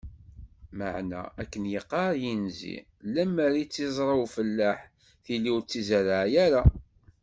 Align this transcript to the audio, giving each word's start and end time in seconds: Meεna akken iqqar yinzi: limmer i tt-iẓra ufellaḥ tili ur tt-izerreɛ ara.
Meεna 0.77 1.21
akken 1.41 1.63
iqqar 1.79 2.11
yinzi: 2.21 2.77
limmer 3.13 3.53
i 3.63 3.65
tt-iẓra 3.65 4.13
ufellaḥ 4.25 4.79
tili 5.23 5.49
ur 5.55 5.61
tt-izerreɛ 5.63 6.23
ara. 6.45 6.63